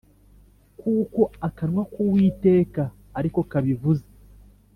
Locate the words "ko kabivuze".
3.35-4.05